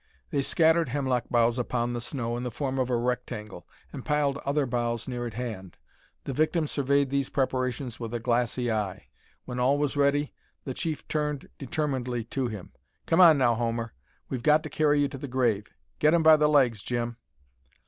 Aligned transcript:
They 0.31 0.41
scattered 0.41 0.89
hemlock 0.89 1.25
boughs 1.29 1.59
upon 1.59 1.93
the 1.93 2.01
snow 2.01 2.35
in 2.35 2.41
the 2.41 2.49
form 2.49 2.79
of 2.79 2.89
a 2.89 2.97
rectangle, 2.97 3.67
and 3.93 4.03
piled 4.03 4.39
other 4.39 4.65
boughs 4.65 5.07
near 5.07 5.27
at 5.27 5.35
hand. 5.35 5.77
The 6.23 6.33
victim 6.33 6.65
surveyed 6.65 7.11
these 7.11 7.29
preparations 7.29 7.99
with 7.99 8.11
a 8.15 8.19
glassy 8.19 8.71
eye. 8.71 9.09
When 9.45 9.59
all 9.59 9.77
was 9.77 9.95
ready, 9.95 10.33
the 10.63 10.73
chief 10.73 11.07
turned 11.07 11.49
determinedly 11.59 12.23
to 12.33 12.47
him: 12.47 12.71
"Come 13.05 13.21
on 13.21 13.37
now, 13.37 13.53
Homer. 13.53 13.93
We've 14.27 14.41
got 14.41 14.63
to 14.63 14.71
carry 14.71 14.99
you 15.01 15.07
to 15.07 15.19
the 15.19 15.27
grave. 15.27 15.67
Get 15.99 16.15
him 16.15 16.23
by 16.23 16.35
the 16.35 16.49
legs, 16.49 16.81
Jim!" 16.81 17.17